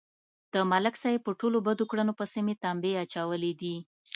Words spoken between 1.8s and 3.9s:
کړنو پسې مې تمبې اچولې دي